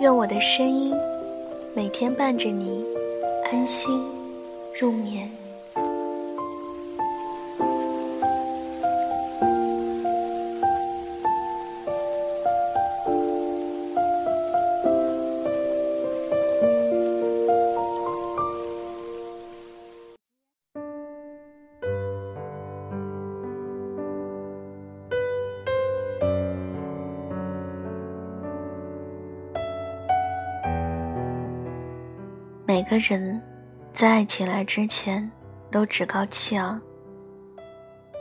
[0.00, 0.94] 愿我的声音
[1.76, 2.82] 每天伴着你
[3.52, 4.02] 安心
[4.80, 5.39] 入眠。
[32.70, 33.42] 每个人
[33.92, 35.28] 在爱情来之前
[35.72, 36.80] 都趾高气昂，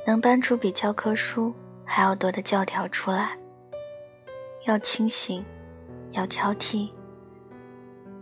[0.08, 1.54] 能搬出比教科书
[1.86, 3.38] 还要多的教条出来。
[4.66, 5.46] 要清醒，
[6.14, 6.90] 要挑剔，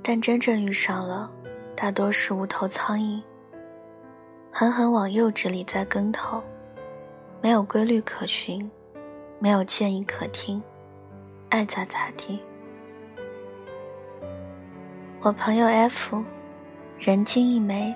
[0.03, 1.31] 但真正遇上了，
[1.77, 3.23] 大多是无头苍蝇，
[4.51, 6.43] 狠狠往幼稚里栽跟头，
[7.41, 8.69] 没有规律可循，
[9.39, 10.61] 没有建议可听，
[11.47, 12.37] 爱咋咋地。
[15.19, 16.23] 我朋友 F，
[16.99, 17.93] 人精一枚，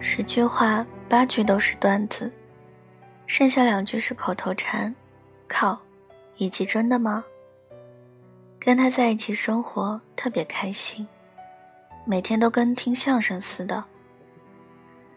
[0.00, 2.32] 十句话八句都是段子，
[3.26, 4.92] 剩下两句是口头禅，
[5.46, 5.78] 靠，
[6.38, 7.22] 以及真的吗？
[8.58, 11.06] 跟他在一起生活特别开心，
[12.06, 13.84] 每天都跟听相声似的，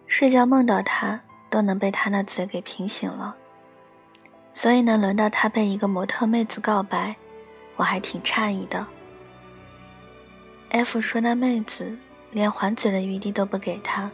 [0.08, 3.34] 睡觉梦到他都能被他那嘴给评醒了，
[4.52, 7.16] 所以呢，轮到他被一个模特妹子告白，
[7.78, 8.86] 我还挺诧异的。
[10.70, 11.98] F 说：“那妹子
[12.32, 14.10] 连还嘴的余地都不给他，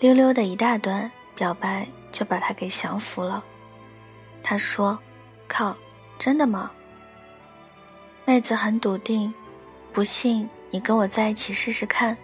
[0.00, 3.42] 溜溜的一大段表白就把他给降服了。”
[4.42, 4.98] 他说
[5.48, 5.76] ：“靠，
[6.18, 6.70] 真的吗？”
[8.24, 9.32] 妹子很笃定
[9.92, 12.16] ：“不信你跟我在一起试试看。”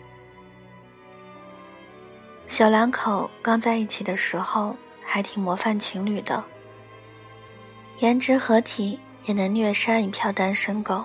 [2.46, 6.42] 小两口刚在一起的时候还挺模范情侣的，
[7.98, 11.04] 颜值合体也能虐杀一票单身狗。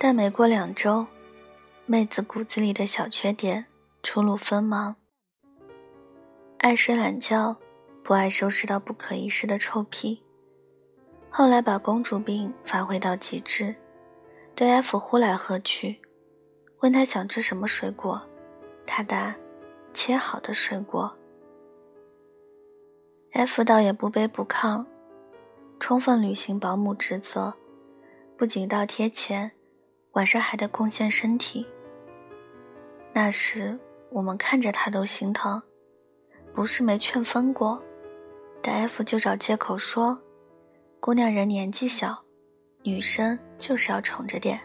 [0.00, 1.04] 但没过两周，
[1.84, 3.66] 妹子骨子里的小缺点
[4.04, 4.94] 初露锋芒：
[6.58, 7.56] 爱睡懒觉，
[8.04, 10.22] 不爱收拾到不可一世的臭屁。
[11.28, 13.74] 后来把公主病发挥到极致，
[14.54, 16.00] 对 F 呼来喝去，
[16.78, 18.22] 问他想吃什么水果，
[18.86, 19.34] 他答：
[19.92, 21.12] 切好的水果。
[23.32, 24.86] F 倒也不卑不亢，
[25.80, 27.52] 充分履行保姆职责，
[28.36, 29.50] 不仅倒贴钱。
[30.12, 31.66] 晚上还得贡献身体。
[33.12, 33.78] 那时
[34.10, 35.60] 我们看着他都心疼，
[36.54, 37.82] 不是没劝分过，
[38.62, 40.18] 但 F 就找借口说，
[41.00, 42.24] 姑娘人年纪小，
[42.82, 44.60] 女生就是要宠着点。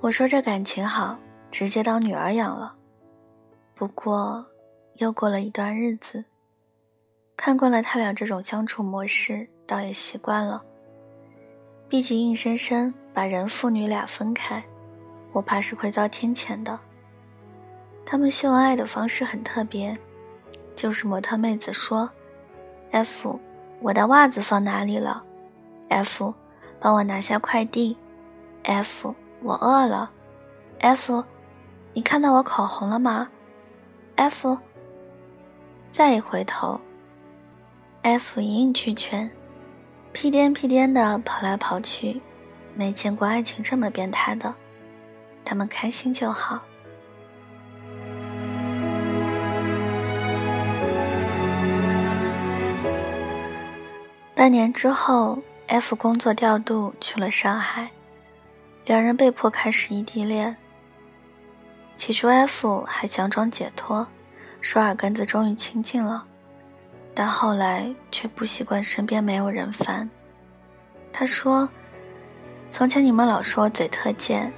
[0.00, 1.16] 我说这感情好，
[1.50, 2.74] 直接当女儿养了。
[3.74, 4.44] 不过
[4.96, 6.24] 又过了一段日子，
[7.36, 10.62] 看惯了他俩这种相处模式，倒也习惯了。
[11.92, 12.94] 毕竟硬生生。
[13.12, 14.64] 把人父女俩分开，
[15.32, 16.80] 我怕是会遭天谴的。
[18.06, 19.94] 他们秀恩爱的方式很特别，
[20.74, 22.08] 就是模特妹子说
[22.92, 23.38] ：“F，
[23.80, 25.22] 我的袜子放哪里了
[25.90, 26.32] ？”“F，
[26.80, 27.94] 帮我拿下快递。
[28.62, 30.10] ”“F，我饿了。
[30.80, 31.22] ”“F，
[31.92, 33.28] 你看到我口红了吗
[34.16, 34.56] ？”“F，
[35.90, 36.80] 再一回头
[38.00, 39.30] ，F 一应俱全，
[40.12, 42.20] 屁颠屁颠的跑来跑去。
[42.74, 44.54] 没见过爱情这么变态的，
[45.44, 46.58] 他们开心就好。
[54.34, 57.90] 半年之后，F 工作调度去了上海，
[58.86, 60.56] 两人被迫开始异地恋。
[61.94, 64.06] 起初，F 还佯装解脱，
[64.62, 66.24] 说耳根子终于清净了，
[67.14, 70.08] 但后来却不习惯身边没有人烦。
[71.12, 71.68] 他说。
[72.74, 74.50] 从前你们老说我嘴特贱，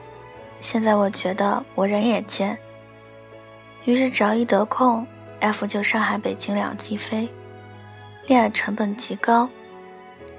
[0.60, 2.56] 现在我觉得我人也贱。
[3.84, 5.04] 于是只要一得空
[5.40, 7.28] ，F 就上海、北京两地飞，
[8.28, 9.48] 恋爱成本极高，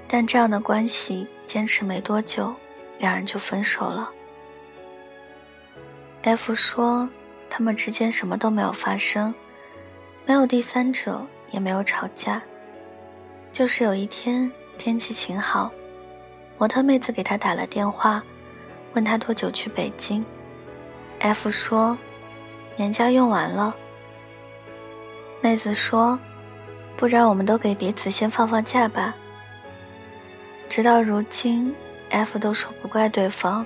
[0.08, 2.54] 但这样的关系坚持没多久，
[2.98, 4.08] 两人就分手了。
[6.22, 7.06] F 说，
[7.50, 9.34] 他们之间什么都没有发生，
[10.24, 12.42] 没有第三者，也没有吵架，
[13.52, 15.70] 就是有一天天气晴好。
[16.58, 18.22] 模特妹子给他打了电话，
[18.94, 20.24] 问他多久去北京
[21.18, 21.96] ，F 说
[22.76, 23.74] 年假用完了。
[25.42, 26.18] 妹子说，
[26.96, 29.14] 不然我们都给彼此先放放假吧。
[30.68, 31.74] 直到如今
[32.10, 33.64] ，F 都说不怪对方。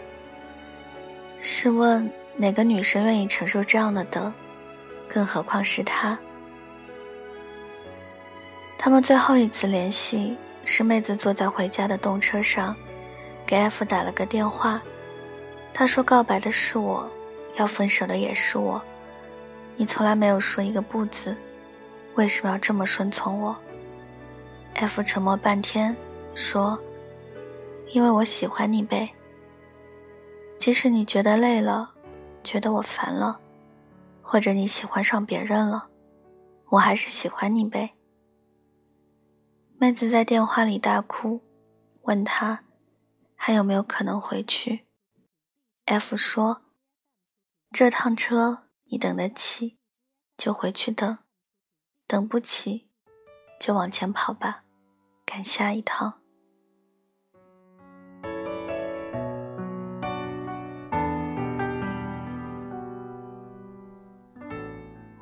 [1.41, 4.33] 试问哪个女生愿意承受这样的德？
[5.09, 6.19] 更何况是他。
[8.83, 10.35] 他们最后一次联系
[10.65, 12.75] 是妹子坐在回家的动车上，
[13.45, 14.81] 给 F 打了个电话。
[15.75, 17.07] 他说：“告白的是我，
[17.57, 18.81] 要分手的也是我。
[19.77, 21.37] 你从来没有说一个不字，
[22.15, 23.55] 为什么要这么顺从我
[24.73, 25.95] ？”F 沉默半天，
[26.35, 26.79] 说
[27.93, 29.11] ：“因为我喜欢你呗。
[30.57, 31.91] 即使你觉得累了，
[32.43, 33.39] 觉得我烦了，
[34.23, 35.87] 或者你喜欢上别人了，
[36.71, 37.91] 我还是喜欢你呗。”
[39.83, 41.41] 妹子在电话里大哭，
[42.03, 42.65] 问他
[43.35, 44.85] 还有没有可能回去。
[45.87, 46.61] F 说
[47.73, 49.79] ：“这趟车你等得起，
[50.37, 51.17] 就回去等；
[52.07, 52.91] 等不起，
[53.59, 54.65] 就往前跑吧，
[55.25, 56.21] 赶下一趟。”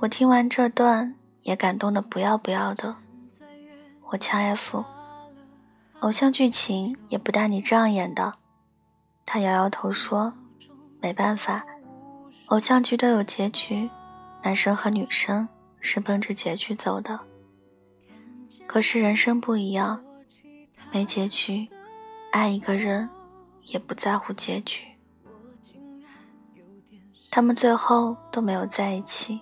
[0.01, 2.97] 我听完这段，也感动的不要不要的。
[4.11, 4.85] 我呛 F：“
[6.01, 8.35] 偶像剧情也不带你这样演的。”
[9.25, 10.33] 他摇摇头说。
[11.01, 11.65] 没办法，
[12.47, 13.89] 偶像剧都有结局，
[14.43, 17.21] 男生和女生是奔着结局走的。
[18.67, 20.03] 可是人生不一样，
[20.91, 21.69] 没结局，
[22.33, 23.09] 爱一个人
[23.63, 24.89] 也不在乎结局。
[27.31, 29.41] 他们最后都没有在一起。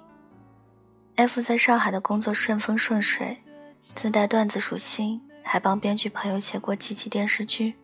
[1.15, 3.43] F 在上海的工作顺风顺水，
[3.95, 7.75] 自带段子属性，还帮编剧朋友写过几集电视剧。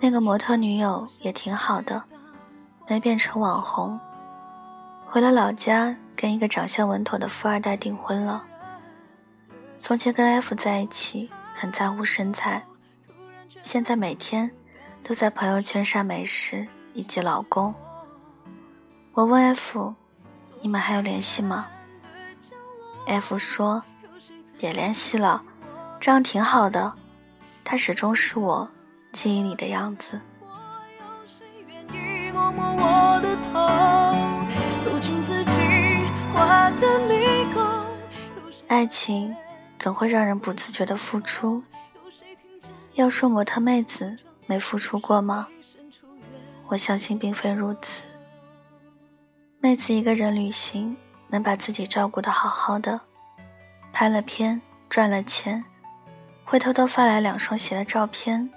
[0.00, 2.02] 那个模特女友也挺好的，
[2.88, 3.98] 没变成网红，
[5.06, 8.44] 回了老家跟一个长相稳妥的富二代订婚了。
[9.78, 12.64] 从前跟 F 在一起很在乎身材，
[13.62, 14.50] 现在每天
[15.02, 17.72] 都在朋友圈晒美食以及老公。
[19.12, 19.94] 我问 F：“
[20.60, 21.66] 你们还有联系吗
[23.06, 23.82] ？”F 说
[24.58, 25.42] ：“别联系了，
[26.00, 26.92] 这样挺好的，
[27.62, 28.68] 他始终是我。”
[29.12, 30.20] 记忆里的样子。
[38.66, 39.32] 爱情
[39.78, 41.62] 总会让人不自觉的付出。
[42.94, 44.16] 要说模特妹子
[44.46, 45.46] 没付出过吗？
[46.66, 48.02] 我相信并非如此。
[49.60, 50.96] 妹子一个人旅行，
[51.28, 53.00] 能把自己照顾得好好的，
[53.94, 54.60] 拍了片
[54.90, 55.64] 赚了钱，
[56.44, 58.50] 会偷偷发来两双鞋的照片。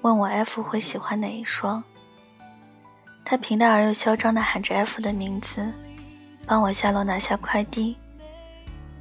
[0.00, 1.80] 问我 F 会喜欢哪一双？
[3.24, 5.64] 他平淡而又嚣张地喊着 F 的名字，
[6.44, 7.96] 帮我下楼拿下快递，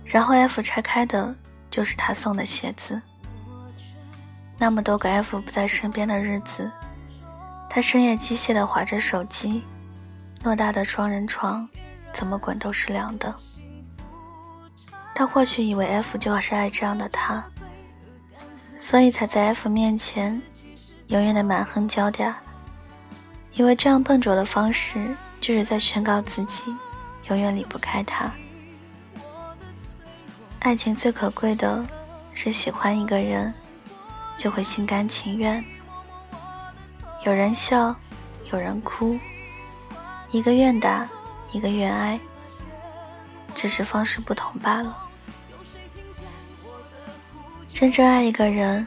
[0.05, 1.35] 然后 F 拆开的
[1.71, 3.01] 就是他送的鞋子。
[4.59, 6.69] 那么多个 F 不在身边的日子，
[7.67, 9.63] 他深夜机械地划着手机，
[10.43, 11.67] 偌大的双人床
[12.13, 13.33] 怎么滚都是凉的。
[15.19, 17.43] 他或许以为 F 就是爱这样的他，
[18.77, 20.41] 所以才在 F 面前。
[21.07, 22.33] 永远的蛮横娇嗲，
[23.51, 26.73] 以为这样笨拙的方式就是在宣告自己
[27.27, 28.31] 永远离不开他。
[30.59, 31.85] 爱情最可贵的
[32.33, 33.53] 是喜欢一个人，
[34.37, 35.61] 就会心甘情愿。
[37.25, 37.93] 有人笑，
[38.53, 39.19] 有人哭，
[40.31, 41.05] 一个愿打，
[41.51, 42.17] 一个愿挨，
[43.53, 45.07] 只是方式不同罢了。
[47.79, 48.85] 真正爱一个人。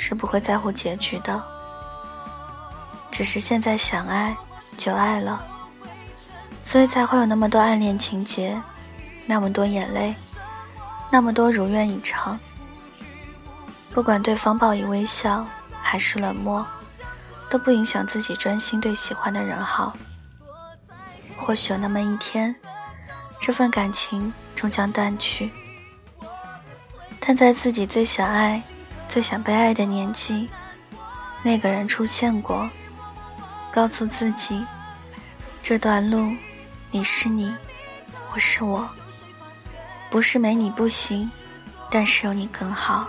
[0.00, 1.42] 是不会在乎结局的，
[3.10, 4.36] 只是现在想爱
[4.76, 5.44] 就爱了，
[6.62, 8.62] 所以才会有那么多暗恋情节，
[9.26, 10.14] 那么多眼泪，
[11.10, 12.38] 那么多如愿以偿。
[13.92, 15.44] 不管对方报以微笑
[15.82, 16.64] 还是冷漠，
[17.50, 19.92] 都不影响自己专心对喜欢的人好。
[21.36, 22.54] 或许有那么一天，
[23.40, 25.50] 这份感情终将淡去，
[27.28, 28.62] 但在自己最想爱。
[29.06, 30.48] 最想被爱的年纪，
[31.42, 32.68] 那个人出现过，
[33.70, 34.64] 告诉自己，
[35.62, 36.30] 这段路，
[36.90, 37.54] 你是你，
[38.32, 38.88] 我是我，
[40.10, 41.30] 不是没你不行，
[41.90, 43.08] 但是有你更好。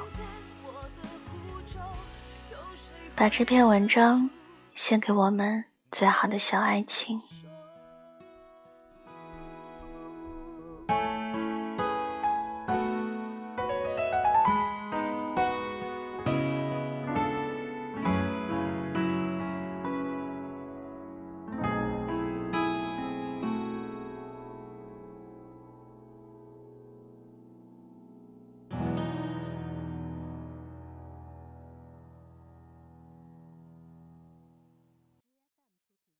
[3.15, 4.29] 把这篇文章
[4.73, 7.21] 献给我们最好的小爱情。